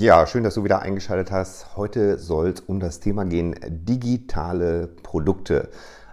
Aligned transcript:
Ja, 0.00 0.26
schön, 0.26 0.44
dass 0.44 0.54
du 0.54 0.64
wieder 0.64 0.80
eingeschaltet 0.80 1.30
hast. 1.30 1.76
Heute 1.76 2.16
soll 2.16 2.48
es 2.48 2.60
um 2.60 2.80
das 2.80 3.00
Thema 3.00 3.26
gehen, 3.26 3.54
digitale 3.68 4.86
Produkte. 4.86 5.68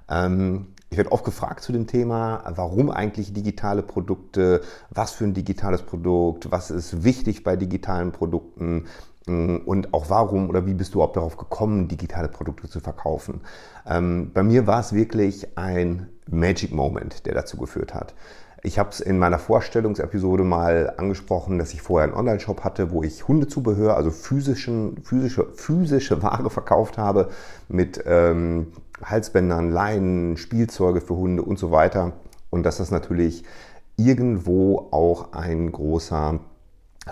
Ähm, 0.10 0.74
ich 0.90 0.98
werde 0.98 1.14
oft 1.14 1.24
gefragt 1.24 1.64
zu 1.64 1.72
dem 1.72 1.88
Thema, 1.88 2.44
warum 2.50 2.92
eigentlich 2.92 3.32
digitale 3.32 3.84
Produkte, 3.84 4.60
was 4.90 5.12
für 5.12 5.24
ein 5.24 5.34
digitales 5.34 5.84
Produkt, 5.84 6.52
was 6.52 6.70
ist 6.70 7.06
wichtig 7.06 7.46
bei 7.46 7.56
digitalen 7.56 8.12
Produkten 8.12 8.88
mm, 9.26 9.56
und 9.66 9.94
auch 9.94 10.10
warum 10.10 10.50
oder 10.50 10.66
wie 10.66 10.74
bist 10.74 10.94
du 10.94 10.98
überhaupt 10.98 11.16
darauf 11.16 11.38
gekommen, 11.38 11.88
digitale 11.88 12.28
Produkte 12.28 12.68
zu 12.68 12.82
verkaufen. 12.82 13.40
Ähm, 13.86 14.32
bei 14.34 14.44
mir 14.44 14.68
war 14.68 14.82
es 14.82 14.92
wirklich 14.92 15.58
ein 15.58 16.10
Magic 16.30 16.74
Moment, 16.74 17.26
der 17.26 17.36
dazu 17.36 17.56
geführt 17.56 17.94
hat. 17.94 18.16
Ich 18.64 18.80
habe 18.80 18.90
es 18.90 19.00
in 19.00 19.20
meiner 19.20 19.38
Vorstellungsepisode 19.38 20.44
mal 20.44 20.94
angesprochen, 20.98 21.60
dass 21.60 21.74
ich 21.74 21.82
vorher 21.82 22.08
einen 22.08 22.18
Online-Shop 22.18 22.64
hatte, 22.64 22.92
wo 22.92 23.04
ich 23.04 23.28
Hundezubehör, 23.28 23.96
also 23.96 24.10
physischen, 24.10 24.98
physische, 25.04 25.48
physische 25.54 26.24
Ware 26.24 26.50
verkauft 26.50 26.98
habe 26.98 27.30
mit 27.68 28.04
ähm, 28.08 28.74
Halsbändern, 29.04 29.72
Leinen, 29.72 30.38
Spielzeuge 30.38 31.02
für 31.02 31.16
Hunde 31.16 31.44
und 31.44 31.60
so 31.60 31.72
weiter. 31.72 32.14
Und 32.50 32.64
dass 32.64 32.78
das 32.78 32.90
natürlich 32.90 33.44
irgendwo 33.96 34.88
auch 34.92 35.34
ein 35.34 35.72
großer 35.72 36.40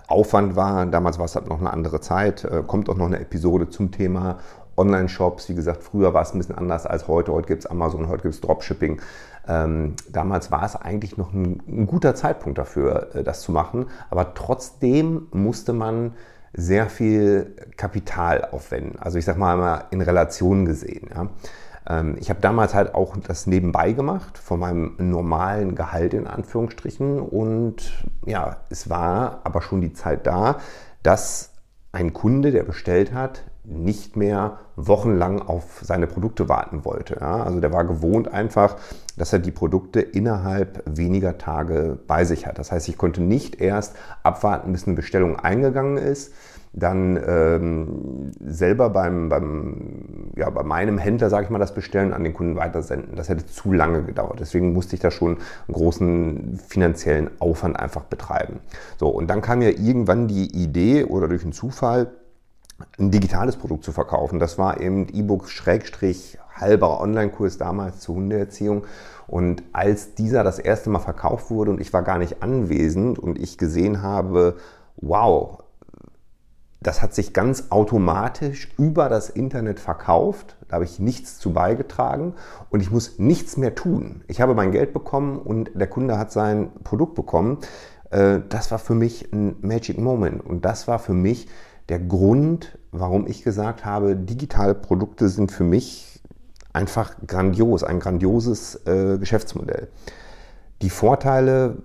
Aufwand 0.07 0.55
war. 0.55 0.85
Damals 0.85 1.19
war 1.19 1.25
es 1.25 1.35
halt 1.35 1.47
noch 1.47 1.59
eine 1.59 1.71
andere 1.71 2.01
Zeit. 2.01 2.43
Äh, 2.43 2.63
kommt 2.66 2.89
auch 2.89 2.97
noch 2.97 3.05
eine 3.05 3.19
Episode 3.19 3.69
zum 3.69 3.91
Thema 3.91 4.39
Online-Shops. 4.77 5.49
Wie 5.49 5.55
gesagt, 5.55 5.83
früher 5.83 6.13
war 6.13 6.21
es 6.21 6.33
ein 6.33 6.37
bisschen 6.37 6.57
anders 6.57 6.85
als 6.85 7.07
heute. 7.07 7.31
Heute 7.31 7.47
gibt 7.47 7.63
es 7.63 7.69
Amazon, 7.69 8.07
heute 8.07 8.23
gibt 8.23 8.35
es 8.35 8.41
Dropshipping. 8.41 9.01
Ähm, 9.47 9.95
damals 10.09 10.51
war 10.51 10.63
es 10.63 10.75
eigentlich 10.75 11.17
noch 11.17 11.33
ein, 11.33 11.61
ein, 11.67 11.87
guter 11.87 12.15
Zeitpunkt 12.15 12.57
dafür, 12.57 13.15
äh, 13.15 13.23
das 13.23 13.41
zu 13.41 13.51
machen. 13.51 13.87
Aber 14.09 14.33
trotzdem 14.33 15.27
musste 15.31 15.73
man 15.73 16.13
sehr 16.53 16.89
viel 16.89 17.55
Kapital 17.77 18.49
aufwenden. 18.51 18.97
Also 18.99 19.17
ich 19.17 19.25
sage 19.25 19.39
mal 19.39 19.85
in 19.91 20.01
Relation 20.01 20.65
gesehen. 20.65 21.09
Ja. 21.13 21.27
Ähm, 21.87 22.15
ich 22.19 22.29
habe 22.29 22.41
damals 22.41 22.73
halt 22.73 22.95
auch 22.95 23.15
das 23.17 23.45
nebenbei 23.47 23.91
gemacht, 23.91 24.37
von 24.37 24.59
meinem 24.59 24.95
normalen 24.97 25.75
Gehalt 25.75 26.13
in 26.13 26.27
Anführungsstrichen. 26.27 27.19
Und 27.19 28.05
ja, 28.25 28.57
es 28.69 28.89
war 28.89 29.41
aber 29.43 29.61
schon 29.61 29.81
die 29.81 29.93
Zeit 29.93 30.25
da, 30.25 30.57
dass 31.03 31.51
ein 31.91 32.13
Kunde, 32.13 32.51
der 32.51 32.63
bestellt 32.63 33.13
hat, 33.13 33.43
nicht 33.67 34.16
mehr 34.16 34.59
wochenlang 34.75 35.41
auf 35.41 35.81
seine 35.81 36.08
Produkte 36.08 36.49
warten 36.49 36.85
wollte. 36.85 37.17
Ja, 37.19 37.44
also 37.44 37.59
der 37.59 37.73
war 37.73 37.85
gewohnt 37.85 38.31
einfach, 38.31 38.77
dass 39.17 39.33
er 39.33 39.39
die 39.39 39.52
Produkte 39.52 40.02
innerhalb 40.02 40.83
weniger 40.85 41.38
Tage 41.38 41.97
bei 42.07 42.25
sich 42.25 42.45
hat. 42.45 42.59
Das 42.59 42.72
heißt, 42.72 42.89
ich 42.89 42.97
konnte 42.97 43.22
nicht 43.22 43.61
erst 43.61 43.95
abwarten, 44.23 44.72
bis 44.72 44.85
eine 44.85 44.95
Bestellung 44.95 45.38
eingegangen 45.38 45.97
ist, 45.97 46.33
dann 46.77 47.17
ähm, 47.25 48.31
selber 48.41 48.89
beim, 48.89 49.30
beim, 49.30 50.31
ja, 50.35 50.50
bei 50.50 50.63
meinem 50.63 50.97
Händler, 50.97 51.29
sage 51.29 51.45
ich 51.45 51.50
mal, 51.50 51.57
das 51.57 51.73
bestellen, 51.73 52.13
an 52.13 52.25
den 52.25 52.33
Kunden 52.33 52.57
weitersenden. 52.57 53.16
Das 53.16 53.29
hätte 53.29 53.45
zu 53.45 53.72
lange 53.72 54.03
gedauert. 54.03 54.41
Deswegen 54.41 54.73
musste 54.73 54.95
ich 54.95 55.01
da 55.01 55.09
schon 55.09 55.38
einen 55.38 55.73
großen 55.73 56.59
finanziellen 56.68 57.29
Aufwand 57.39 57.79
einfach 57.79 58.03
betreiben. 58.03 58.59
So, 59.00 59.07
und 59.07 59.29
dann 59.29 59.41
kam 59.41 59.62
ja 59.62 59.69
irgendwann 59.69 60.28
die 60.28 60.53
Idee 60.53 61.06
oder 61.06 61.29
durch 61.29 61.44
einen 61.44 61.53
Zufall, 61.53 62.12
ein 63.00 63.12
digitales 63.12 63.56
Produkt 63.56 63.84
zu 63.84 63.91
verkaufen. 63.91 64.40
Das 64.40 64.58
war 64.58 64.81
eben 64.81 65.08
E-Book 65.09 65.50
Schrägstrich 65.50 66.38
halber 66.53 67.02
Online-Kurs 67.02 67.58
damals 67.58 68.00
zur 68.00 68.16
Hundeerziehung. 68.16 68.86
Und 69.28 69.63
als 69.74 70.16
dieser 70.16 70.44
das 70.44 70.59
erste 70.59 70.90
Mal 70.90 71.00
verkauft 71.00 71.50
wurde 71.50 71.72
und 71.72 71.81
ich 71.81 71.94
war 71.94 72.03
gar 72.03 72.18
nicht 72.18 72.44
anwesend 72.44 73.19
und 73.19 73.40
ich 73.40 73.58
gesehen 73.58 74.02
habe, 74.02 74.58
wow, 74.97 75.59
das 76.81 77.02
hat 77.02 77.16
sich 77.16 77.34
ganz 77.34 77.66
automatisch 77.72 78.69
über 78.78 79.09
das 79.09 79.30
Internet 79.30 79.80
verkauft. 79.80 80.56
Da 80.68 80.75
habe 80.75 80.86
ich 80.86 81.00
nichts 81.00 81.40
zu 81.40 81.52
beigetragen 81.52 82.36
und 82.69 82.81
ich 82.81 82.92
muss 82.92 83.18
nichts 83.18 83.57
mehr 83.57 83.74
tun. 83.74 84.24
Ich 84.28 84.40
habe 84.40 84.53
mein 84.53 84.72
Geld 84.72 84.94
bekommen 84.94 85.40
und 85.40 85.72
der 85.74 85.88
Kunde 85.88 86.19
hat 86.19 86.31
sein 86.31 86.72
Produkt 86.84 87.16
bekommen. 87.16 87.57
Äh, 88.12 88.42
das 88.50 88.69
war 88.69 88.78
für 88.78 88.94
mich 88.94 89.34
ein 89.34 89.56
Magic 89.62 89.97
Moment 89.97 90.46
und 90.46 90.63
das 90.63 90.88
war 90.88 91.00
für 91.00 91.13
mich 91.13 91.47
der 91.90 92.00
Grund, 92.00 92.78
warum 92.91 93.28
ich 93.28 93.44
gesagt 93.44 93.85
habe, 93.85 94.16
digitale 94.16 94.73
Produkte 94.73 95.29
sind 95.29 95.51
für 95.51 95.63
mich 95.63 96.22
einfach 96.73 97.16
grandios, 97.25 97.84
ein 97.84 98.00
grandioses 98.00 98.75
äh, 98.85 99.18
Geschäftsmodell. 99.18 99.88
Die 100.81 100.90
Vorteile, 100.90 101.78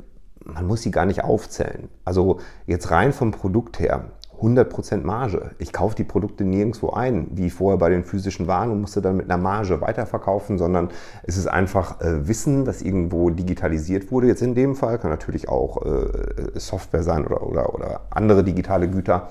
man 0.44 0.66
muss 0.66 0.82
sie 0.82 0.90
gar 0.90 1.06
nicht 1.06 1.22
aufzählen. 1.22 1.88
Also 2.04 2.40
jetzt 2.66 2.90
rein 2.90 3.12
vom 3.12 3.30
Produkt 3.30 3.78
her, 3.78 4.10
100% 4.40 5.02
Marge. 5.04 5.50
Ich 5.58 5.72
kaufe 5.72 5.94
die 5.94 6.04
Produkte 6.04 6.44
nirgendwo 6.44 6.90
ein, 6.90 7.28
wie 7.32 7.50
vorher 7.50 7.78
bei 7.78 7.90
den 7.90 8.04
physischen 8.04 8.46
Waren 8.46 8.70
und 8.70 8.80
musste 8.80 9.02
dann 9.02 9.16
mit 9.16 9.30
einer 9.30 9.40
Marge 9.40 9.80
weiterverkaufen, 9.80 10.58
sondern 10.58 10.88
es 11.22 11.36
ist 11.36 11.46
einfach 11.46 12.00
äh, 12.00 12.26
Wissen, 12.26 12.64
das 12.64 12.80
irgendwo 12.82 13.30
digitalisiert 13.30 14.10
wurde. 14.10 14.28
Jetzt 14.28 14.42
in 14.42 14.54
dem 14.54 14.74
Fall 14.74 14.98
kann 14.98 15.10
natürlich 15.10 15.48
auch 15.48 15.84
äh, 15.84 16.58
Software 16.58 17.02
sein 17.02 17.26
oder, 17.26 17.42
oder, 17.42 17.74
oder 17.74 18.00
andere 18.10 18.42
digitale 18.42 18.88
Güter, 18.88 19.28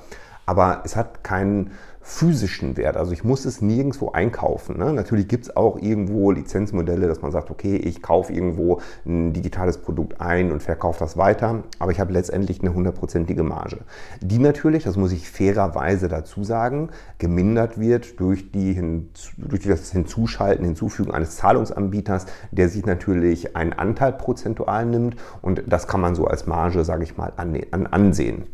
aber 0.50 0.82
es 0.84 0.96
hat 0.96 1.24
keinen 1.24 1.70
physischen 2.02 2.76
Wert. 2.76 2.98
Also 2.98 3.12
ich 3.12 3.24
muss 3.24 3.46
es 3.46 3.62
nirgendwo 3.62 4.10
einkaufen. 4.14 4.80
Ne? 4.80 4.92
Natürlich 4.94 5.28
gibt 5.28 5.44
es 5.44 5.56
auch 5.56 5.78
irgendwo 5.78 6.32
Lizenzmodelle, 6.32 7.08
dass 7.08 7.22
man 7.22 7.32
sagt, 7.32 7.52
okay, 7.52 7.76
ich 7.76 8.02
kaufe 8.02 8.34
irgendwo 8.34 8.82
ein 9.06 9.32
digitales 9.32 9.78
Produkt 9.78 10.20
ein 10.20 10.52
und 10.52 10.64
verkaufe 10.64 10.98
das 10.98 11.18
weiter, 11.18 11.66
aber 11.78 11.92
ich 11.92 12.00
habe 12.00 12.12
letztendlich 12.12 12.62
eine 12.62 12.74
hundertprozentige 12.74 13.44
Marge. 13.44 13.82
Die 14.22 14.40
natürlich, 14.40 14.86
das 14.86 14.98
muss 14.98 15.12
ich 15.12 15.30
fairerweise 15.30 16.08
dazu 16.08 16.44
sagen, 16.44 16.90
gemindert 17.20 17.80
wird 17.80 18.20
durch, 18.20 18.52
die, 18.52 19.04
durch 19.38 19.68
das 19.68 19.92
Hinzuschalten, 19.92 20.66
Hinzufügen 20.66 21.12
eines 21.12 21.36
Zahlungsanbieters, 21.36 22.26
der 22.50 22.70
sich 22.70 22.88
natürlich 22.88 23.56
einen 23.56 23.74
Anteil 23.74 24.14
prozentual 24.14 24.88
nimmt 24.88 25.16
und 25.44 25.62
das 25.68 25.88
kann 25.88 26.02
man 26.02 26.16
so 26.16 26.26
als 26.26 26.48
Marge, 26.48 26.84
sage 26.86 27.04
ich 27.04 27.18
mal, 27.18 27.34
ansehen. 27.92 28.46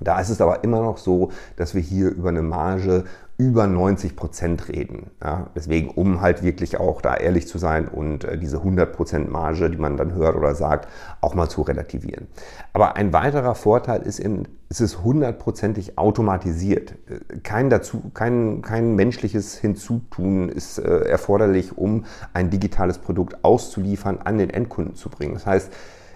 Da 0.00 0.20
ist 0.20 0.28
es 0.28 0.40
aber 0.40 0.64
immer 0.64 0.80
noch 0.80 0.98
so, 0.98 1.30
dass 1.56 1.74
wir 1.74 1.80
hier 1.80 2.10
über 2.10 2.28
eine 2.28 2.42
Marge 2.42 3.04
über 3.38 3.66
90 3.66 4.16
Prozent 4.16 4.68
reden. 4.68 5.10
Ja, 5.22 5.48
deswegen, 5.54 5.90
um 5.90 6.22
halt 6.22 6.42
wirklich 6.42 6.80
auch 6.80 7.02
da 7.02 7.14
ehrlich 7.14 7.46
zu 7.46 7.58
sein 7.58 7.86
und 7.86 8.24
äh, 8.24 8.38
diese 8.38 8.58
100 8.58 8.94
Prozent 8.94 9.30
Marge, 9.30 9.68
die 9.68 9.76
man 9.76 9.98
dann 9.98 10.14
hört 10.14 10.36
oder 10.36 10.54
sagt, 10.54 10.88
auch 11.20 11.34
mal 11.34 11.48
zu 11.48 11.60
relativieren. 11.62 12.28
Aber 12.72 12.96
ein 12.96 13.12
weiterer 13.12 13.54
Vorteil 13.54 14.02
ist, 14.02 14.20
in, 14.20 14.48
es 14.70 14.80
ist 14.80 15.02
hundertprozentig 15.02 15.98
automatisiert. 15.98 16.94
Kein, 17.42 17.68
dazu, 17.68 18.10
kein, 18.14 18.62
kein 18.62 18.94
menschliches 18.94 19.58
Hinzutun 19.58 20.48
ist 20.48 20.78
äh, 20.78 21.00
erforderlich, 21.00 21.76
um 21.76 22.06
ein 22.32 22.48
digitales 22.48 22.98
Produkt 22.98 23.44
auszuliefern, 23.44 24.18
an 24.24 24.38
den 24.38 24.48
Endkunden 24.48 24.94
zu 24.94 25.10
bringen. 25.10 25.34
Das 25.34 25.44
heißt, 25.44 25.70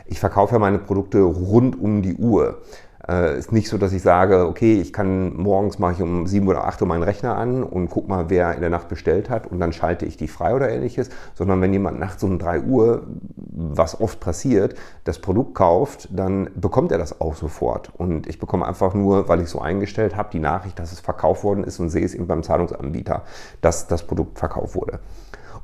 ich 0.07 0.19
verkaufe 0.19 0.55
ja 0.55 0.59
meine 0.59 0.79
Produkte 0.79 1.21
rund 1.21 1.79
um 1.79 2.01
die 2.01 2.15
Uhr. 2.17 2.63
Äh, 3.11 3.39
ist 3.39 3.51
nicht 3.51 3.69
so, 3.69 3.77
dass 3.77 3.93
ich 3.93 4.03
sage, 4.03 4.47
okay, 4.47 4.81
ich 4.81 4.93
kann 4.93 5.37
morgens 5.37 5.81
mache 5.81 5.95
ich 5.95 6.03
um 6.03 6.29
7 6.29 6.47
oder 6.47 6.65
8 6.67 6.83
Uhr 6.83 6.87
meinen 6.87 7.03
Rechner 7.03 7.37
an 7.37 7.65
und 7.65 7.89
guck 7.89 8.07
mal, 8.07 8.31
wer 8.31 8.55
in 8.55 8.61
der 8.61 8.71
Nacht 8.71 8.89
bestellt 8.89 9.29
hat 9.29 9.49
und 9.49 9.59
dann 9.59 9.73
schalte 9.73 10.07
ich 10.07 10.17
die 10.17 10.29
frei 10.29 10.55
oder 10.55 10.71
ähnliches, 10.71 11.11
sondern 11.35 11.61
wenn 11.61 11.73
jemand 11.73 11.99
nachts 11.99 12.23
um 12.23 12.39
3 12.39 12.61
Uhr, 12.61 13.03
was 13.35 14.01
oft 14.01 14.21
passiert, 14.21 14.77
das 15.03 15.19
Produkt 15.19 15.57
kauft, 15.57 16.09
dann 16.13 16.51
bekommt 16.55 16.93
er 16.93 16.99
das 16.99 17.21
auch 17.21 17.35
sofort. 17.35 17.91
Und 17.97 18.29
ich 18.29 18.39
bekomme 18.39 18.65
einfach 18.65 18.95
nur, 18.95 19.29
weil 19.29 19.41
ich 19.41 19.49
so 19.49 19.61
eingestellt 19.61 20.15
habe, 20.15 20.29
die 20.33 20.39
Nachricht, 20.39 20.79
dass 20.79 20.93
es 20.93 21.01
verkauft 21.01 21.43
worden 21.43 21.65
ist 21.65 21.81
und 21.81 21.91
sehe 21.91 22.05
es 22.05 22.15
eben 22.15 22.29
beim 22.29 22.45
Zahlungsanbieter, 22.45 23.23
dass 23.61 23.89
das 23.89 24.07
Produkt 24.07 24.39
verkauft 24.39 24.77
wurde. 24.77 25.01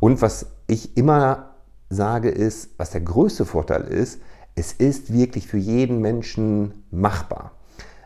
Und 0.01 0.21
was 0.21 0.47
ich 0.67 0.97
immer 0.97 1.51
sage 1.91 2.29
ist, 2.29 2.71
was 2.77 2.91
der 2.91 3.03
größte 3.03 3.45
Vorteil 3.45 3.83
ist, 3.83 4.21
es 4.57 4.73
ist 4.73 5.13
wirklich 5.13 5.47
für 5.47 5.59
jeden 5.59 6.01
Menschen 6.01 6.85
machbar. 6.91 7.53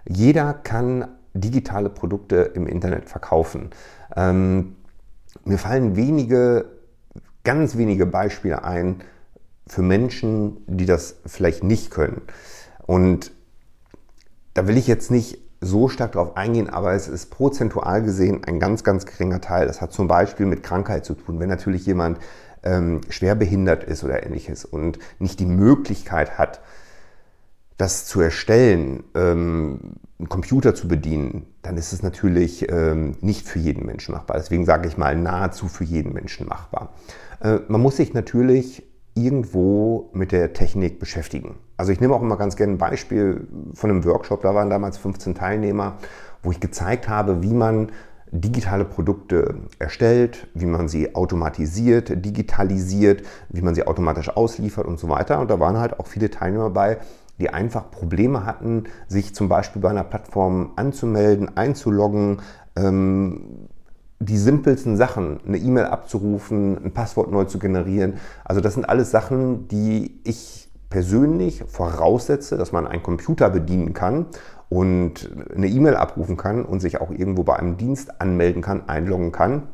Jeder 0.06 0.52
kann 0.52 1.08
digitale 1.32 1.88
Produkte 1.88 2.36
im 2.54 2.66
Internet 2.66 3.08
verkaufen. 3.08 3.70
Ähm, 4.16 4.76
mir 5.44 5.58
fallen 5.58 5.96
wenige, 5.96 6.66
ganz 7.44 7.76
wenige 7.76 8.04
Beispiele 8.04 8.64
ein 8.64 9.02
für 9.66 9.82
Menschen, 9.82 10.56
die 10.66 10.86
das 10.86 11.16
vielleicht 11.24 11.62
nicht 11.62 11.92
können. 11.92 12.22
Und 12.84 13.30
da 14.54 14.66
will 14.66 14.76
ich 14.76 14.88
jetzt 14.88 15.12
nicht 15.12 15.38
so 15.60 15.88
stark 15.88 16.12
darauf 16.12 16.36
eingehen, 16.36 16.68
aber 16.68 16.94
es 16.94 17.06
ist 17.06 17.30
prozentual 17.30 18.02
gesehen 18.02 18.42
ein 18.44 18.58
ganz, 18.58 18.82
ganz 18.82 19.06
geringer 19.06 19.40
Teil. 19.40 19.66
Das 19.66 19.80
hat 19.80 19.92
zum 19.92 20.08
Beispiel 20.08 20.46
mit 20.46 20.64
Krankheit 20.64 21.04
zu 21.04 21.14
tun. 21.14 21.38
Wenn 21.38 21.48
natürlich 21.48 21.86
jemand 21.86 22.18
ähm, 22.62 23.00
schwer 23.08 23.34
behindert 23.34 23.84
ist 23.84 24.04
oder 24.04 24.24
ähnliches 24.24 24.64
und 24.64 24.98
nicht 25.18 25.40
die 25.40 25.46
Möglichkeit 25.46 26.38
hat, 26.38 26.60
das 27.76 28.04
zu 28.04 28.20
erstellen, 28.20 29.04
ähm, 29.14 29.94
einen 30.18 30.28
Computer 30.28 30.74
zu 30.74 30.86
bedienen, 30.86 31.46
dann 31.62 31.78
ist 31.78 31.94
es 31.94 32.02
natürlich 32.02 32.70
ähm, 32.70 33.16
nicht 33.22 33.48
für 33.48 33.58
jeden 33.58 33.86
Menschen 33.86 34.12
machbar. 34.12 34.36
Deswegen 34.36 34.66
sage 34.66 34.86
ich 34.86 34.98
mal 34.98 35.16
nahezu 35.16 35.66
für 35.66 35.84
jeden 35.84 36.12
Menschen 36.12 36.46
machbar. 36.46 36.92
Äh, 37.40 37.60
man 37.68 37.80
muss 37.80 37.96
sich 37.96 38.12
natürlich 38.12 38.82
irgendwo 39.14 40.10
mit 40.12 40.32
der 40.32 40.52
Technik 40.52 40.98
beschäftigen. 40.98 41.56
Also 41.76 41.90
ich 41.92 42.00
nehme 42.00 42.14
auch 42.14 42.22
immer 42.22 42.36
ganz 42.36 42.56
gerne 42.56 42.74
ein 42.74 42.78
Beispiel 42.78 43.48
von 43.72 43.90
einem 43.90 44.04
Workshop, 44.04 44.42
da 44.42 44.54
waren 44.54 44.70
damals 44.70 44.98
15 44.98 45.34
Teilnehmer, 45.34 45.96
wo 46.42 46.52
ich 46.52 46.60
gezeigt 46.60 47.08
habe, 47.08 47.42
wie 47.42 47.54
man 47.54 47.92
digitale 48.32 48.84
Produkte 48.84 49.56
erstellt, 49.78 50.46
wie 50.54 50.66
man 50.66 50.88
sie 50.88 51.14
automatisiert, 51.14 52.24
digitalisiert, 52.24 53.22
wie 53.48 53.62
man 53.62 53.74
sie 53.74 53.86
automatisch 53.86 54.28
ausliefert 54.28 54.86
und 54.86 54.98
so 54.98 55.08
weiter. 55.08 55.40
Und 55.40 55.50
da 55.50 55.58
waren 55.58 55.78
halt 55.78 55.98
auch 55.98 56.06
viele 56.06 56.30
Teilnehmer 56.30 56.70
bei, 56.70 56.98
die 57.38 57.50
einfach 57.50 57.90
Probleme 57.90 58.44
hatten, 58.44 58.84
sich 59.08 59.34
zum 59.34 59.48
Beispiel 59.48 59.82
bei 59.82 59.90
einer 59.90 60.04
Plattform 60.04 60.72
anzumelden, 60.76 61.56
einzuloggen, 61.56 62.40
ähm, 62.76 63.68
die 64.20 64.36
simpelsten 64.36 64.96
Sachen, 64.98 65.40
eine 65.46 65.56
E-Mail 65.56 65.86
abzurufen, 65.86 66.84
ein 66.84 66.92
Passwort 66.92 67.32
neu 67.32 67.44
zu 67.44 67.58
generieren. 67.58 68.14
Also 68.44 68.60
das 68.60 68.74
sind 68.74 68.86
alles 68.86 69.10
Sachen, 69.10 69.66
die 69.68 70.20
ich 70.24 70.59
persönlich 70.90 71.64
voraussetze, 71.68 72.56
dass 72.56 72.72
man 72.72 72.86
einen 72.86 73.02
Computer 73.02 73.48
bedienen 73.48 73.94
kann 73.94 74.26
und 74.68 75.30
eine 75.54 75.68
E-Mail 75.68 75.96
abrufen 75.96 76.36
kann 76.36 76.64
und 76.64 76.80
sich 76.80 77.00
auch 77.00 77.10
irgendwo 77.10 77.42
bei 77.42 77.56
einem 77.56 77.76
Dienst 77.76 78.20
anmelden 78.20 78.60
kann, 78.62 78.88
einloggen 78.88 79.32
kann 79.32 79.68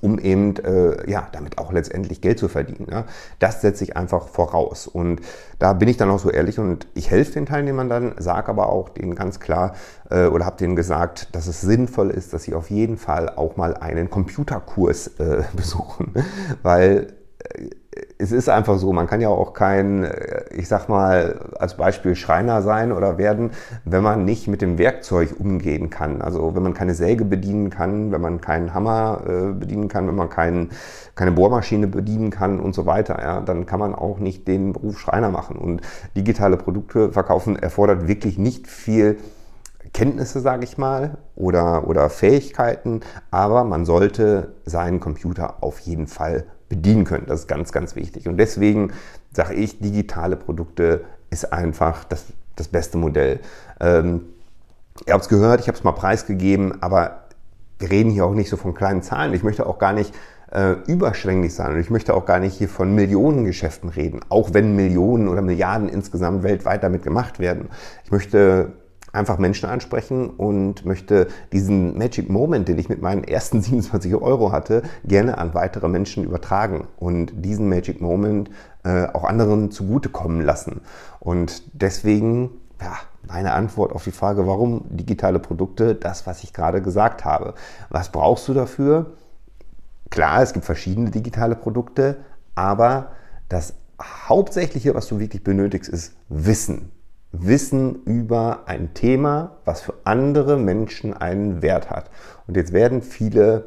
um 0.00 0.18
eben 0.18 0.56
äh, 0.56 1.10
ja, 1.10 1.28
damit 1.32 1.58
auch 1.58 1.72
letztendlich 1.72 2.20
Geld 2.20 2.38
zu 2.38 2.48
verdienen. 2.48 2.86
Ja. 2.90 3.04
Das 3.38 3.60
setze 3.60 3.84
ich 3.84 3.96
einfach 3.96 4.28
voraus. 4.28 4.86
Und 4.86 5.20
da 5.58 5.72
bin 5.72 5.88
ich 5.88 5.96
dann 5.96 6.10
auch 6.10 6.18
so 6.18 6.30
ehrlich 6.30 6.58
und 6.58 6.86
ich 6.94 7.10
helfe 7.10 7.32
den 7.32 7.46
Teilnehmern 7.46 7.88
dann, 7.88 8.14
sage 8.18 8.48
aber 8.48 8.68
auch 8.70 8.88
denen 8.88 9.14
ganz 9.14 9.40
klar 9.40 9.74
äh, 10.10 10.26
oder 10.26 10.46
habe 10.46 10.56
denen 10.56 10.76
gesagt, 10.76 11.34
dass 11.34 11.46
es 11.46 11.60
sinnvoll 11.60 12.10
ist, 12.10 12.32
dass 12.32 12.44
sie 12.44 12.54
auf 12.54 12.70
jeden 12.70 12.96
Fall 12.96 13.28
auch 13.30 13.56
mal 13.56 13.74
einen 13.76 14.10
Computerkurs 14.10 15.08
äh, 15.18 15.42
besuchen, 15.54 16.14
weil 16.62 17.14
äh, 17.38 17.70
es 18.20 18.32
ist 18.32 18.48
einfach 18.48 18.78
so, 18.78 18.92
man 18.92 19.06
kann 19.06 19.20
ja 19.20 19.28
auch 19.28 19.54
kein, 19.54 20.04
äh, 20.04 20.44
ich 20.52 20.68
sag 20.68 20.88
mal, 20.88 21.40
als 21.58 21.76
Beispiel 21.76 22.14
Schreiner 22.14 22.62
sein 22.62 22.92
oder 22.92 23.18
werden, 23.18 23.50
wenn 23.84 24.02
man 24.02 24.24
nicht 24.24 24.46
mit 24.46 24.62
dem 24.62 24.78
Werkzeug 24.78 25.36
umgehen 25.38 25.90
kann. 25.90 26.20
Also 26.20 26.54
wenn 26.54 26.62
man 26.62 26.74
keine 26.74 26.94
Säge 26.94 27.24
bedienen 27.24 27.70
kann, 27.70 28.12
wenn 28.12 28.20
man 28.20 28.40
keinen 28.40 28.74
Hammer 28.74 29.22
äh, 29.26 29.52
bedienen 29.52 29.88
kann, 29.88 30.06
wenn 30.06 30.14
man 30.14 30.28
kein, 30.28 30.70
keine 31.14 31.32
Bohrmaschine 31.32 31.86
bedienen 31.86 32.30
kann 32.30 32.60
und 32.60 32.74
so 32.74 32.86
weiter, 32.86 33.18
ja, 33.20 33.40
dann 33.40 33.66
kann 33.66 33.80
man 33.80 33.94
auch 33.94 34.18
nicht 34.18 34.46
den 34.46 34.72
Beruf 34.72 34.98
Schreiner 34.98 35.30
machen. 35.30 35.56
Und 35.56 35.80
digitale 36.16 36.56
Produkte 36.56 37.12
verkaufen 37.12 37.56
erfordert 37.56 38.06
wirklich 38.06 38.38
nicht 38.38 38.66
viel 38.66 39.18
Kenntnisse, 39.92 40.40
sage 40.40 40.64
ich 40.64 40.78
mal, 40.78 41.18
oder, 41.34 41.88
oder 41.88 42.10
Fähigkeiten, 42.10 43.00
aber 43.30 43.64
man 43.64 43.84
sollte 43.84 44.52
seinen 44.64 45.00
Computer 45.00 45.62
auf 45.62 45.80
jeden 45.80 46.06
Fall 46.06 46.44
bedienen 46.70 47.04
können. 47.04 47.26
Das 47.26 47.40
ist 47.40 47.48
ganz, 47.48 47.72
ganz 47.72 47.94
wichtig. 47.96 48.26
Und 48.26 48.38
deswegen 48.38 48.92
sage 49.32 49.52
ich, 49.54 49.80
digitale 49.80 50.36
Produkte 50.36 51.04
ist 51.28 51.52
einfach 51.52 52.04
das, 52.04 52.24
das 52.56 52.68
beste 52.68 52.96
Modell. 52.96 53.40
Ähm, 53.80 54.22
ihr 55.06 55.12
habt 55.12 55.24
es 55.24 55.28
gehört, 55.28 55.60
ich 55.60 55.68
habe 55.68 55.76
es 55.76 55.84
mal 55.84 55.92
preisgegeben, 55.92 56.82
aber 56.82 57.24
wir 57.78 57.90
reden 57.90 58.10
hier 58.10 58.24
auch 58.24 58.34
nicht 58.34 58.48
so 58.48 58.56
von 58.56 58.72
kleinen 58.74 59.02
Zahlen. 59.02 59.34
Ich 59.34 59.42
möchte 59.42 59.66
auch 59.66 59.78
gar 59.78 59.92
nicht 59.92 60.14
äh, 60.52 60.72
überschwänglich 60.86 61.54
sein 61.54 61.74
und 61.74 61.80
ich 61.80 61.90
möchte 61.90 62.14
auch 62.14 62.24
gar 62.24 62.40
nicht 62.40 62.56
hier 62.56 62.68
von 62.68 62.94
Millionengeschäften 62.94 63.88
reden, 63.88 64.20
auch 64.28 64.52
wenn 64.52 64.74
Millionen 64.74 65.28
oder 65.28 65.42
Milliarden 65.42 65.88
insgesamt 65.88 66.42
weltweit 66.42 66.82
damit 66.82 67.02
gemacht 67.02 67.38
werden. 67.38 67.68
Ich 68.04 68.10
möchte 68.10 68.72
einfach 69.12 69.38
Menschen 69.38 69.68
ansprechen 69.68 70.30
und 70.30 70.84
möchte 70.84 71.28
diesen 71.52 71.98
Magic 71.98 72.30
Moment, 72.30 72.68
den 72.68 72.78
ich 72.78 72.88
mit 72.88 73.02
meinen 73.02 73.24
ersten 73.24 73.62
27 73.62 74.14
Euro 74.14 74.52
hatte, 74.52 74.82
gerne 75.04 75.38
an 75.38 75.54
weitere 75.54 75.88
Menschen 75.88 76.24
übertragen 76.24 76.86
und 76.98 77.32
diesen 77.44 77.68
Magic 77.68 78.00
Moment 78.00 78.50
äh, 78.84 79.06
auch 79.06 79.24
anderen 79.24 79.70
zugutekommen 79.70 80.40
lassen. 80.40 80.80
Und 81.18 81.62
deswegen, 81.72 82.50
ja, 82.80 82.94
meine 83.26 83.52
Antwort 83.52 83.92
auf 83.92 84.04
die 84.04 84.12
Frage, 84.12 84.46
warum 84.46 84.84
digitale 84.88 85.38
Produkte, 85.38 85.94
das, 85.94 86.26
was 86.26 86.42
ich 86.42 86.52
gerade 86.52 86.80
gesagt 86.82 87.24
habe. 87.24 87.54
Was 87.90 88.10
brauchst 88.10 88.48
du 88.48 88.54
dafür? 88.54 89.12
Klar, 90.08 90.42
es 90.42 90.52
gibt 90.52 90.64
verschiedene 90.64 91.10
digitale 91.10 91.54
Produkte, 91.54 92.18
aber 92.54 93.12
das 93.48 93.74
Hauptsächliche, 94.00 94.94
was 94.94 95.06
du 95.06 95.20
wirklich 95.20 95.44
benötigst, 95.44 95.88
ist 95.88 96.14
Wissen. 96.28 96.90
Wissen 97.32 98.02
über 98.04 98.64
ein 98.66 98.92
Thema, 98.94 99.56
was 99.64 99.80
für 99.80 99.94
andere 100.04 100.56
Menschen 100.56 101.14
einen 101.14 101.62
Wert 101.62 101.90
hat. 101.90 102.10
Und 102.46 102.56
jetzt 102.56 102.72
werden 102.72 103.02
viele 103.02 103.66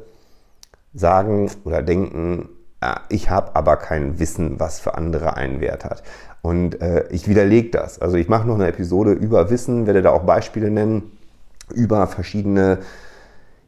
sagen 0.94 1.50
oder 1.63 1.81
denken, 1.81 2.50
ah, 2.81 3.01
ich 3.10 3.30
habe 3.30 3.56
aber 3.56 3.77
kein 3.77 4.19
Wissen, 4.19 4.60
was 4.60 4.80
für 4.80 4.95
andere 4.95 5.38
einen 5.38 5.62
Wert 5.62 5.86
hat. 5.86 6.04
Und 6.42 6.81
äh, 6.81 7.07
ich 7.10 7.27
widerlege 7.27 7.69
das. 7.69 8.00
Also 8.00 8.18
ich 8.18 8.27
mache 8.27 8.48
noch 8.48 8.56
eine 8.56 8.68
Episode 8.68 9.13
über 9.13 9.50
Wissen, 9.50 9.88
werde 9.88 10.01
da 10.01 10.12
auch 10.12 10.24
Beispiele 10.24 10.69
nennen, 10.69 11.18
über 11.74 12.06
verschiedene 12.07 12.80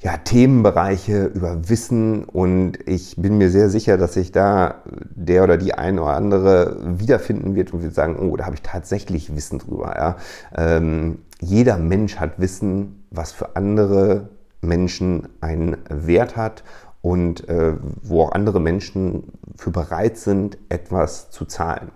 ja, 0.02 0.18
Themenbereiche, 0.18 1.26
über 1.26 1.70
Wissen 1.70 2.26
und 2.26 2.78
ich 2.86 3.16
bin 3.18 3.38
mir 3.38 3.50
sehr 3.50 3.70
sicher, 3.70 3.98
dass 3.98 4.14
sich 4.14 4.32
da 4.32 4.82
der 4.86 5.44
oder 5.44 5.58
die 5.58 5.74
eine 5.74 6.02
oder 6.02 6.16
andere 6.16 6.78
wiederfinden 7.00 7.56
wird 7.56 7.74
und 7.74 7.82
wird 7.82 7.94
sagen, 7.94 8.18
oh, 8.20 8.36
da 8.36 8.46
habe 8.46 8.56
ich 8.56 8.62
tatsächlich 8.62 9.36
Wissen 9.36 9.60
drüber. 9.60 9.96
Ja. 9.98 10.18
Ähm, 10.56 11.20
jeder 11.40 11.78
Mensch 11.78 12.18
hat 12.18 12.40
Wissen, 12.40 13.06
was 13.10 13.32
für 13.32 13.56
andere 13.56 14.30
Menschen 14.62 15.30
einen 15.42 15.78
Wert 15.90 16.36
hat 16.36 16.64
und 17.02 17.48
äh, 17.50 17.74
wo 18.02 18.24
auch 18.24 18.32
andere 18.32 18.60
Menschen 18.60 19.32
für 19.56 19.72
bereit 19.72 20.18
sind, 20.18 20.58
etwas 20.70 21.30
zu 21.30 21.46
zahlen. 21.46 21.92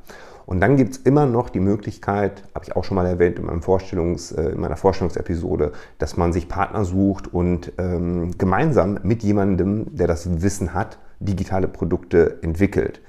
Und 0.50 0.62
dann 0.62 0.78
gibt 0.78 0.94
es 0.94 0.98
immer 0.98 1.28
noch 1.28 1.52
die 1.52 1.60
Möglichkeit, 1.60 2.42
habe 2.56 2.66
ich 2.66 2.76
auch 2.76 2.84
schon 2.84 2.96
mal 2.96 3.06
erwähnt 3.06 3.38
in, 3.38 3.46
meinem 3.46 3.62
Vorstellungs, 3.62 4.32
äh, 4.32 4.50
in 4.50 4.60
meiner 4.60 4.78
Vorstellungsepisode, 4.78 5.74
dass 6.00 6.18
man 6.18 6.34
sich 6.34 6.48
Partner 6.48 6.86
sucht 6.86 7.32
und 7.32 7.72
ähm, 7.78 8.32
gemeinsam 8.36 8.98
mit 9.04 9.22
jemandem, 9.22 9.96
der 9.96 10.08
das 10.08 10.42
Wissen 10.42 10.74
hat, 10.74 10.98
digitale 11.20 11.68
Produkte 11.68 12.40
entwickelt. 12.42 13.00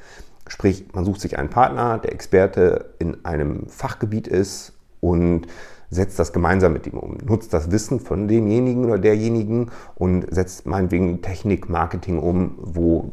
Sprich, 0.49 0.89
man 0.93 1.07
sucht 1.07 1.23
sich 1.23 1.39
einen 1.39 1.49
Partner, 1.49 1.97
der 1.97 2.13
Experte 2.13 2.91
in 2.99 3.25
einem 3.25 3.69
Fachgebiet 3.69 4.29
ist 4.29 4.75
und 5.01 5.47
setzt 5.89 6.19
das 6.19 6.35
gemeinsam 6.35 6.75
mit 6.75 6.87
ihm 6.87 6.99
um, 6.99 7.17
nutzt 7.25 7.55
das 7.55 7.71
Wissen 7.71 8.01
von 8.01 8.29
demjenigen 8.29 8.85
oder 8.85 8.99
derjenigen 8.99 9.71
und 9.95 10.27
setzt 10.31 10.67
meinetwegen 10.67 11.23
Technik, 11.23 11.71
Marketing 11.71 12.19
um, 12.19 12.59
wo 12.59 13.13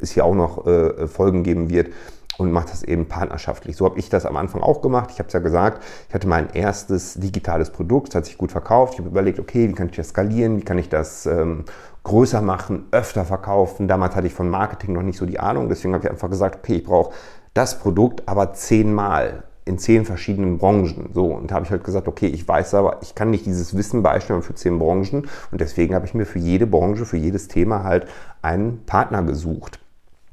es 0.00 0.10
hier 0.10 0.24
auch 0.24 0.34
noch 0.34 0.66
äh, 0.66 1.06
Folgen 1.06 1.44
geben 1.44 1.70
wird, 1.70 1.90
und 2.38 2.52
macht 2.52 2.70
das 2.70 2.82
eben 2.82 3.06
partnerschaftlich. 3.06 3.76
So 3.76 3.84
habe 3.84 3.98
ich 3.98 4.08
das 4.08 4.26
am 4.26 4.36
Anfang 4.36 4.62
auch 4.62 4.82
gemacht. 4.82 5.10
Ich 5.12 5.18
habe 5.18 5.28
es 5.28 5.32
ja 5.32 5.40
gesagt, 5.40 5.82
ich 6.08 6.14
hatte 6.14 6.28
mein 6.28 6.50
erstes 6.52 7.14
digitales 7.14 7.70
Produkt, 7.70 8.08
das 8.08 8.14
hat 8.16 8.26
sich 8.26 8.38
gut 8.38 8.52
verkauft. 8.52 8.94
Ich 8.94 8.98
habe 9.00 9.08
überlegt, 9.08 9.38
okay, 9.38 9.68
wie 9.68 9.72
kann 9.72 9.88
ich 9.88 9.96
das 9.96 10.08
skalieren, 10.08 10.58
wie 10.58 10.64
kann 10.64 10.78
ich 10.78 10.88
das 10.88 11.26
ähm, 11.26 11.64
größer 12.02 12.42
machen, 12.42 12.84
öfter 12.92 13.24
verkaufen. 13.24 13.88
Damals 13.88 14.14
hatte 14.14 14.26
ich 14.26 14.34
von 14.34 14.48
Marketing 14.48 14.92
noch 14.92 15.02
nicht 15.02 15.18
so 15.18 15.26
die 15.26 15.40
Ahnung, 15.40 15.68
deswegen 15.68 15.94
habe 15.94 16.04
ich 16.04 16.10
einfach 16.10 16.30
gesagt, 16.30 16.56
okay, 16.56 16.76
ich 16.76 16.84
brauche 16.84 17.12
das 17.54 17.78
Produkt 17.78 18.22
aber 18.26 18.52
zehnmal 18.52 19.44
in 19.64 19.78
zehn 19.78 20.04
verschiedenen 20.04 20.58
Branchen. 20.58 21.10
So, 21.12 21.26
und 21.26 21.50
da 21.50 21.56
habe 21.56 21.64
ich 21.64 21.72
halt 21.72 21.82
gesagt, 21.82 22.06
okay, 22.06 22.28
ich 22.28 22.46
weiß 22.46 22.74
aber, 22.74 22.98
ich 23.02 23.16
kann 23.16 23.30
nicht 23.30 23.46
dieses 23.46 23.76
Wissen 23.76 24.02
beisteuern 24.02 24.42
für 24.42 24.54
zehn 24.54 24.78
Branchen 24.78 25.26
und 25.50 25.60
deswegen 25.60 25.94
habe 25.94 26.06
ich 26.06 26.14
mir 26.14 26.26
für 26.26 26.38
jede 26.38 26.66
Branche, 26.66 27.04
für 27.04 27.16
jedes 27.16 27.48
Thema 27.48 27.82
halt 27.82 28.06
einen 28.42 28.84
Partner 28.86 29.24
gesucht 29.24 29.80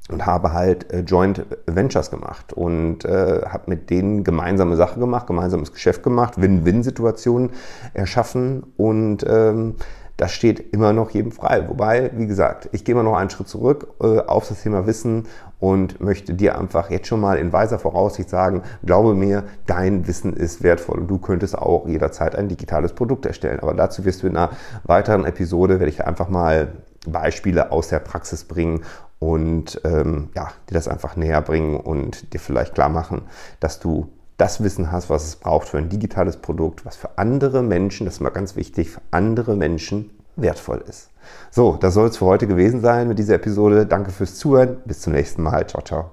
und 0.09 0.25
habe 0.25 0.53
halt 0.53 0.91
äh, 0.91 0.99
Joint 0.99 1.45
Ventures 1.65 2.11
gemacht 2.11 2.53
und 2.53 3.05
äh, 3.05 3.41
habe 3.47 3.63
mit 3.67 3.89
denen 3.89 4.23
gemeinsame 4.23 4.75
Sache 4.75 4.99
gemacht, 4.99 5.27
gemeinsames 5.27 5.71
Geschäft 5.71 6.03
gemacht, 6.03 6.41
Win-Win-Situationen 6.41 7.51
erschaffen 7.93 8.63
und 8.75 9.25
ähm, 9.27 9.75
das 10.17 10.31
steht 10.31 10.73
immer 10.73 10.93
noch 10.93 11.09
jedem 11.09 11.31
frei. 11.31 11.67
Wobei, 11.67 12.11
wie 12.15 12.27
gesagt, 12.27 12.69
ich 12.71 12.85
gehe 12.85 12.93
immer 12.93 13.03
noch 13.03 13.17
einen 13.17 13.31
Schritt 13.31 13.47
zurück 13.47 13.87
äh, 13.99 14.19
auf 14.19 14.47
das 14.47 14.61
Thema 14.61 14.85
Wissen 14.85 15.25
und 15.59 16.01
möchte 16.01 16.33
dir 16.35 16.57
einfach 16.59 16.91
jetzt 16.91 17.07
schon 17.07 17.19
mal 17.19 17.37
in 17.37 17.51
weiser 17.51 17.79
Voraussicht 17.79 18.29
sagen, 18.29 18.61
glaube 18.85 19.15
mir, 19.15 19.43
dein 19.65 20.05
Wissen 20.07 20.33
ist 20.33 20.61
wertvoll 20.61 20.99
und 20.99 21.07
du 21.07 21.17
könntest 21.17 21.57
auch 21.57 21.87
jederzeit 21.87 22.35
ein 22.35 22.47
digitales 22.47 22.93
Produkt 22.93 23.25
erstellen. 23.25 23.59
Aber 23.61 23.73
dazu 23.73 24.05
wirst 24.05 24.21
du 24.21 24.27
in 24.27 24.37
einer 24.37 24.51
weiteren 24.83 25.25
Episode, 25.25 25.79
werde 25.79 25.89
ich 25.89 26.05
einfach 26.05 26.29
mal 26.29 26.73
Beispiele 27.07 27.71
aus 27.71 27.87
der 27.87 27.99
Praxis 27.99 28.43
bringen 28.43 28.81
und 29.23 29.79
ähm, 29.85 30.27
ja, 30.35 30.49
dir 30.69 30.73
das 30.73 30.89
einfach 30.89 31.15
näher 31.15 31.41
bringen 31.41 31.77
und 31.77 32.33
dir 32.33 32.39
vielleicht 32.39 32.75
klar 32.75 32.89
machen, 32.89 33.21
dass 33.61 33.79
du 33.79 34.09
das 34.35 34.61
Wissen 34.61 34.91
hast, 34.91 35.09
was 35.09 35.25
es 35.25 35.37
braucht 35.37 35.69
für 35.69 35.77
ein 35.77 35.87
digitales 35.87 36.35
Produkt, 36.35 36.85
was 36.85 36.97
für 36.97 37.17
andere 37.17 37.63
Menschen, 37.63 38.05
das 38.05 38.15
ist 38.15 38.19
mal 38.19 38.31
ganz 38.31 38.57
wichtig, 38.57 38.89
für 38.89 39.01
andere 39.11 39.55
Menschen 39.55 40.09
wertvoll 40.35 40.83
ist. 40.89 41.09
So, 41.51 41.77
das 41.79 41.93
soll 41.93 42.09
es 42.09 42.17
für 42.17 42.25
heute 42.25 42.47
gewesen 42.47 42.81
sein 42.81 43.07
mit 43.07 43.17
dieser 43.17 43.35
Episode. 43.35 43.85
Danke 43.85 44.11
fürs 44.11 44.35
Zuhören. 44.35 44.81
Bis 44.83 44.99
zum 44.99 45.13
nächsten 45.13 45.41
Mal. 45.41 45.67
Ciao, 45.67 45.81
ciao. 45.81 46.11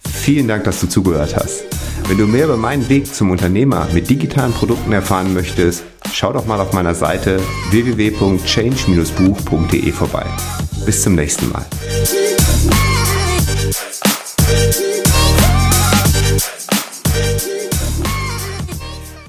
Vielen 0.00 0.48
Dank, 0.48 0.64
dass 0.64 0.80
du 0.80 0.88
zugehört 0.88 1.36
hast. 1.36 1.66
Wenn 2.08 2.18
du 2.18 2.26
mehr 2.26 2.46
über 2.46 2.56
meinen 2.56 2.88
Weg 2.88 3.06
zum 3.14 3.30
Unternehmer 3.30 3.86
mit 3.92 4.10
digitalen 4.10 4.52
Produkten 4.52 4.92
erfahren 4.92 5.34
möchtest, 5.34 5.84
schau 6.12 6.32
doch 6.32 6.46
mal 6.46 6.60
auf 6.60 6.72
meiner 6.72 6.94
Seite 6.94 7.40
www.change-buch.de 7.70 9.92
vorbei. 9.92 10.26
Bis 10.84 11.02
zum 11.02 11.14
nächsten 11.14 11.50
Mal. 11.50 11.64